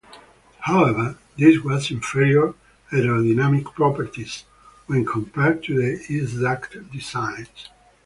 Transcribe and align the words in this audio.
However, 0.61 1.19
this 1.37 1.57
has 1.61 1.91
inferior 1.91 2.55
aerodynamic 2.91 3.65
properties 3.75 4.45
when 4.87 5.05
compared 5.05 5.63
to 5.65 5.79
the 5.79 6.23
S-duct 6.25 6.91
designs. 6.91 7.69